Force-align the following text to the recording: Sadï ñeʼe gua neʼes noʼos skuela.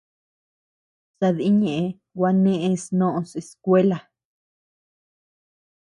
Sadï 1.17 1.47
ñeʼe 1.61 1.87
gua 2.15 2.29
neʼes 2.43 2.83
noʼos 2.99 3.31
skuela. 3.49 3.97